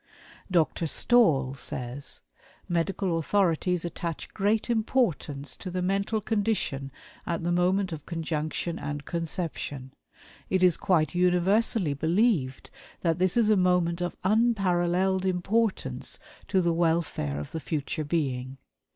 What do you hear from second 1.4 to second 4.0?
says: "Medical authorities